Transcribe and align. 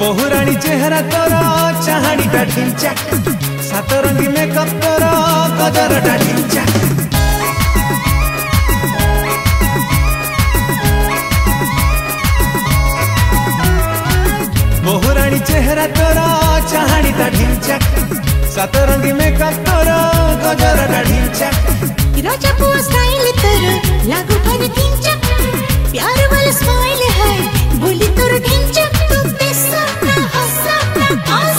बहुराणी 0.00 0.54
चेहरा 0.64 1.00
तर 1.12 1.32
चाहड़ी 1.86 2.26
डाटिंग 2.34 2.72
चा 2.82 2.92
सात 3.70 3.92
रंगी 4.06 4.28
मेकअप 4.36 4.70
तर 4.84 5.04
गजर 5.60 5.98
डाटिंग 6.06 6.44
चा 6.54 6.64
बहुराणी 14.84 15.38
चेहरा 15.50 15.86
तर 15.98 16.18
चाहड़ी 16.72 17.12
डाटिंग 17.18 17.56
चा 17.66 17.78
सात 18.54 18.76
रंगी 18.90 19.12
मेकअप 19.20 19.56
तर 19.68 19.79